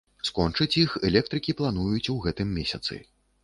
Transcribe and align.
Скончыць 0.27 0.77
іх 0.83 0.95
электрыкі 1.11 1.57
плануюць 1.61 2.11
у 2.17 2.19
гэтым 2.27 2.59
месяцы. 2.61 3.03